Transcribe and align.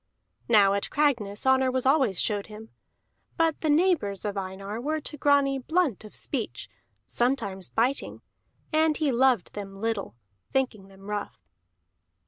Now 0.49 0.73
at 0.73 0.89
Cragness 0.89 1.45
honor 1.45 1.69
was 1.69 1.85
always 1.85 2.19
showed 2.19 2.47
him; 2.47 2.69
but 3.37 3.61
the 3.61 3.69
neighbors 3.69 4.25
of 4.25 4.35
Einar 4.35 4.81
were 4.81 4.99
to 4.99 5.15
Grani 5.15 5.59
blunt 5.59 6.03
of 6.03 6.15
speech, 6.15 6.67
sometimes 7.05 7.69
biting; 7.69 8.23
and 8.73 8.97
he 8.97 9.11
loved 9.11 9.53
them 9.53 9.79
little, 9.79 10.15
thinking 10.51 10.87
them 10.87 11.03
rough. 11.07 11.45